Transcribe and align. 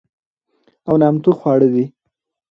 او 0.87 0.93
نامتو 1.01 1.31
خواړه 1.39 1.67
دي، 1.73 1.85